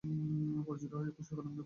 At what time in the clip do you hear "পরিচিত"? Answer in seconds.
0.67-0.91